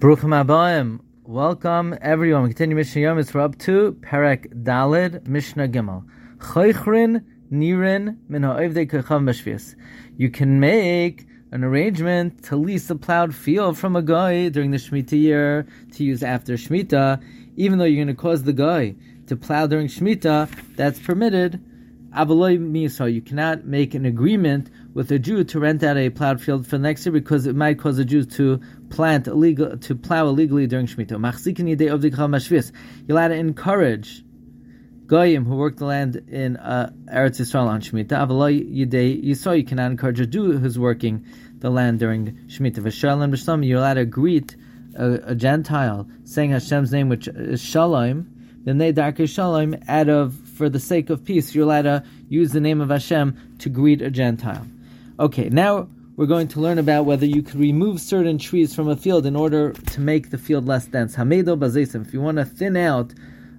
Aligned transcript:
Bruchim 0.00 0.32
Abayim. 0.32 1.00
Welcome 1.24 1.94
everyone. 2.00 2.44
We 2.44 2.48
continue 2.48 2.74
Mishnah 2.74 3.02
Yom. 3.02 3.18
It's 3.18 3.34
up 3.34 3.58
to 3.58 3.92
Perek 4.00 4.64
Dalid 4.64 5.26
Mishnah 5.26 5.68
Gimel. 5.68 6.06
Choichrin 6.38 7.22
Nirin 7.52 8.16
Min 8.26 8.42
Ha'ovdei 8.42 8.90
Kechav 8.90 9.22
Meshvius. 9.22 9.74
You 10.16 10.30
can 10.30 10.58
make 10.58 11.26
an 11.52 11.62
arrangement 11.62 12.42
to 12.44 12.56
lease 12.56 12.88
a 12.88 12.94
plowed 12.94 13.34
field 13.34 13.76
from 13.76 13.94
a 13.94 14.00
guy 14.00 14.48
during 14.48 14.70
the 14.70 14.78
Shemitah 14.78 15.20
year 15.20 15.66
to 15.92 16.02
use 16.02 16.22
after 16.22 16.54
Shemitah, 16.54 17.22
even 17.56 17.78
though 17.78 17.84
you're 17.84 18.02
going 18.02 18.16
to 18.16 18.18
cause 18.18 18.44
the 18.44 18.54
guy 18.54 18.94
to 19.26 19.36
plow 19.36 19.66
during 19.66 19.88
Shemitah, 19.88 20.76
that's 20.76 20.98
permitted. 20.98 21.62
Avaloi 22.16 22.58
Misa, 22.58 23.12
you 23.12 23.20
cannot 23.20 23.66
make 23.66 23.92
an 23.92 24.06
agreement 24.06 24.70
with 24.94 25.10
a 25.12 25.18
Jew 25.18 25.44
to 25.44 25.60
rent 25.60 25.82
out 25.82 25.96
a 25.96 26.10
plowed 26.10 26.40
field 26.40 26.66
for 26.66 26.78
next 26.78 27.06
year 27.06 27.12
because 27.12 27.46
it 27.46 27.54
might 27.54 27.78
cause 27.78 27.98
a 27.98 28.04
Jew 28.04 28.24
to 28.24 28.60
plant 28.90 29.26
illegal 29.26 29.76
to 29.76 29.94
plow 29.94 30.26
illegally 30.26 30.66
during 30.66 30.86
Shemitah. 30.86 31.10
You're 33.08 33.16
allowed 33.18 33.28
to 33.28 33.34
encourage 33.34 34.24
goyim 35.06 35.44
who 35.44 35.56
work 35.56 35.76
the 35.76 35.84
land 35.84 36.16
in 36.28 36.56
uh, 36.56 36.92
Eretz 37.06 37.40
Yisrael 37.40 37.66
on 37.66 37.80
Shemitah. 37.80 38.08
Avaloi 38.08 38.62
Yidei 38.62 39.24
Yisrael, 39.24 39.58
you 39.58 39.64
cannot 39.64 39.90
encourage 39.90 40.20
a 40.20 40.26
Jew 40.26 40.58
who's 40.58 40.78
working 40.78 41.24
the 41.58 41.70
land 41.70 41.98
during 41.98 42.32
Shemitah. 42.46 42.78
V'shalom 42.78 43.32
b'shalom, 43.32 43.66
you're 43.66 43.78
allowed 43.78 43.94
to 43.94 44.04
greet 44.04 44.56
a, 44.96 45.20
a 45.24 45.34
Gentile 45.34 46.08
saying 46.24 46.50
Hashem's 46.50 46.92
name, 46.92 47.08
which 47.08 47.28
is 47.28 47.60
Shalom 47.60 48.36
then 48.64 48.78
they 48.78 48.92
darkei 48.92 49.28
shalom 49.28 49.74
out 49.88 50.08
of 50.08 50.34
for 50.34 50.68
the 50.68 50.80
sake 50.80 51.10
of 51.10 51.24
peace. 51.24 51.54
You're 51.54 51.64
allowed 51.64 51.82
to 51.82 52.04
use 52.28 52.52
the 52.52 52.60
name 52.60 52.80
of 52.80 52.90
Hashem 52.90 53.56
to 53.60 53.68
greet 53.68 54.02
a 54.02 54.10
Gentile. 54.10 54.66
Okay, 55.20 55.50
now 55.50 55.86
we're 56.16 56.24
going 56.24 56.48
to 56.48 56.60
learn 56.60 56.78
about 56.78 57.04
whether 57.04 57.26
you 57.26 57.42
could 57.42 57.60
remove 57.60 58.00
certain 58.00 58.38
trees 58.38 58.74
from 58.74 58.88
a 58.88 58.96
field 58.96 59.26
in 59.26 59.36
order 59.36 59.72
to 59.72 60.00
make 60.00 60.30
the 60.30 60.38
field 60.38 60.66
less 60.66 60.86
dense. 60.86 61.14
Hamedo 61.14 61.58
bazesim. 61.58 62.06
If 62.06 62.14
you 62.14 62.22
want 62.22 62.38
to 62.38 62.46
thin 62.46 62.74
out 62.74 63.12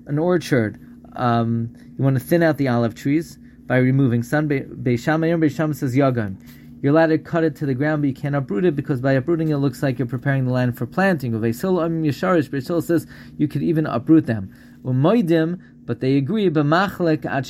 an 0.08 0.18
orchard, 0.18 0.80
um, 1.16 1.72
you 1.96 2.04
want 2.04 2.18
to 2.18 2.20
thin 2.20 2.42
out 2.42 2.58
the 2.58 2.68
olive 2.68 2.96
trees 2.96 3.38
by 3.68 3.78
removing 3.78 4.24
sun. 4.24 4.50
Beis 4.50 5.04
Shammai 5.04 5.28
Beisham 5.34 5.76
says 5.76 5.96
yagam. 5.96 6.42
You're 6.82 6.94
allowed 6.94 7.08
to 7.08 7.20
cut 7.20 7.44
it 7.44 7.56
to 7.58 7.68
the 7.68 7.76
ground, 7.76 8.02
but 8.02 8.08
you 8.08 8.16
can't 8.16 8.36
uproot 8.36 8.66
it 8.66 8.76
because 8.76 9.00
by 9.00 9.12
uprooting 9.12 9.50
it, 9.50 9.58
looks 9.58 9.84
like 9.84 10.00
you're 10.00 10.08
preparing 10.08 10.46
the 10.46 10.52
land 10.52 10.76
for 10.76 10.88
planting. 10.88 11.34
Yasharish 11.34 12.84
says 12.84 13.06
you 13.38 13.48
could 13.48 13.62
even 13.62 13.86
uproot 13.86 14.26
them. 14.26 14.52
Umoidim, 14.84 15.62
but 15.86 16.00
they 16.00 16.18
agree 16.18 16.50
b'machlek 16.50 17.24
ad 17.24 17.46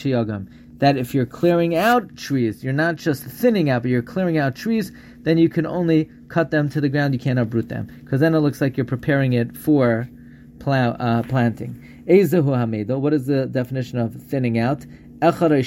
that 0.81 0.97
if 0.97 1.13
you're 1.13 1.27
clearing 1.27 1.75
out 1.75 2.15
trees, 2.17 2.63
you're 2.63 2.73
not 2.73 2.95
just 2.95 3.23
thinning 3.23 3.69
out, 3.69 3.83
but 3.83 3.91
you're 3.91 4.01
clearing 4.01 4.39
out 4.39 4.55
trees, 4.55 4.91
then 5.19 5.37
you 5.37 5.47
can 5.47 5.67
only 5.67 6.09
cut 6.27 6.49
them 6.49 6.67
to 6.69 6.81
the 6.81 6.89
ground. 6.89 7.13
You 7.13 7.19
can't 7.19 7.37
uproot 7.37 7.69
them 7.69 7.85
because 8.03 8.19
then 8.19 8.33
it 8.33 8.39
looks 8.39 8.59
like 8.59 8.77
you're 8.77 8.85
preparing 8.85 9.33
it 9.33 9.55
for 9.55 10.09
plow, 10.57 10.93
uh, 10.93 11.21
planting. 11.21 12.03
Ezehu 12.07 12.57
hamedo. 12.57 12.99
What 12.99 13.13
is 13.13 13.27
the 13.27 13.45
definition 13.45 13.99
of 13.99 14.15
thinning 14.15 14.57
out? 14.57 14.79
Echarei 15.19 15.63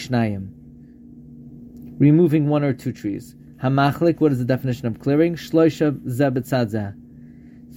Removing 2.00 2.48
one 2.48 2.64
or 2.64 2.72
two 2.72 2.90
trees. 2.92 3.36
Hamachlik. 3.62 4.18
What 4.18 4.32
is 4.32 4.40
the 4.40 4.44
definition 4.44 4.88
of 4.88 4.98
clearing? 4.98 5.36
Shloishav 5.36 6.00
zebetzadza. 6.06 6.92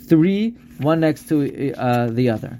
Three, 0.09 0.55
one 0.79 1.01
next 1.01 1.29
to 1.29 1.75
uh, 1.75 2.07
the 2.07 2.31
other. 2.31 2.57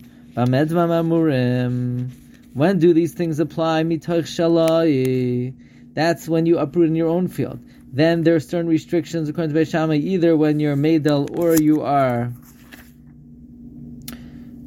When 2.57 2.79
do 2.79 2.91
these 2.91 3.13
things 3.13 3.39
apply? 3.39 3.83
That's 3.83 4.17
when 6.27 6.45
you 6.47 6.57
uproot 6.57 6.89
in 6.89 6.95
your 6.95 7.07
own 7.07 7.27
field. 7.27 7.63
Then 7.93 8.23
there 8.23 8.33
are 8.33 8.39
certain 8.39 8.67
restrictions 8.67 9.29
according 9.29 9.53
to 9.53 9.61
Beis 9.61 9.69
Shammai, 9.69 9.97
either 9.97 10.35
when 10.35 10.59
you're 10.59 10.75
Maidel 10.75 11.27
or 11.39 11.55
you 11.55 11.83
are 11.83 12.33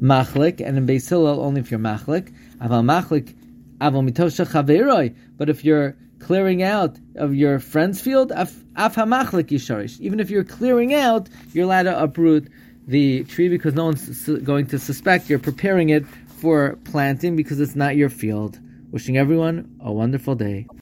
Machlik, 0.01 0.65
and 0.65 0.77
in 0.77 0.87
Beis 0.87 1.11
only 1.11 1.59
if 1.59 1.69
you're 1.69 1.81
Machlik. 1.81 2.33
Aval 2.61 2.85
Machlik, 2.85 3.35
Aval 3.79 4.09
Mitosha 4.09 4.47
Chaveroi. 4.47 5.13
But 5.35 5.49
if 5.49 5.65
you're 5.65 5.97
clearing 6.19 6.63
out 6.63 6.97
of 7.17 7.35
your 7.35 7.59
friend's 7.59 7.99
field, 7.99 8.31
Af 8.31 8.55
HaMachlik 8.77 9.49
Yisharish. 9.49 9.99
Even 9.99 10.21
if 10.21 10.29
you're 10.29 10.45
clearing 10.45 10.93
out, 10.93 11.27
you're 11.51 11.65
allowed 11.65 11.83
to 11.83 12.01
uproot 12.01 12.47
the 12.87 13.25
tree 13.25 13.49
because 13.49 13.73
no 13.73 13.83
one's 13.85 14.27
going 14.27 14.67
to 14.67 14.79
suspect 14.79 15.29
you're 15.29 15.39
preparing 15.39 15.89
it 15.89 16.05
for 16.41 16.77
planting 16.85 17.35
because 17.35 17.59
it's 17.59 17.75
not 17.75 17.95
your 17.95 18.09
field. 18.09 18.59
Wishing 18.89 19.15
everyone 19.15 19.77
a 19.79 19.93
wonderful 19.93 20.35
day. 20.35 20.65